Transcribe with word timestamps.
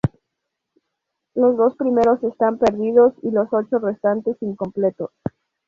Los 1.35 1.57
dos 1.57 1.75
primeros 1.75 2.23
están 2.23 2.57
perdidos, 2.57 3.13
y 3.21 3.29
los 3.29 3.49
ocho 3.53 3.77
restantes 3.77 4.35
incompletos. 4.41 5.11